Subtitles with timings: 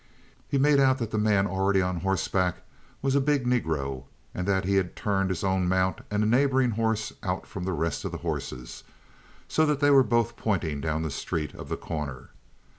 [0.49, 2.63] He made out that the man already on horseback
[3.03, 6.71] was a big Negro and that he had turned his own mount and a neighboring
[6.71, 8.83] horse out from the rest of the horses,
[9.47, 12.31] so that they were both pointing down the street of The Corner.